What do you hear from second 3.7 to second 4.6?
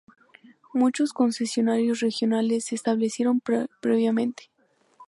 previamente.